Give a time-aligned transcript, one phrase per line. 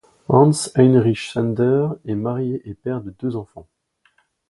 [0.29, 3.67] Hans-Heinrich Sander est marié et père de deux enfants.